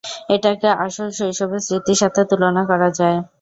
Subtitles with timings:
[0.35, 3.17] এটাকে আসলে শৈশবের স্মৃতির সাথে তুলনা করা যায়!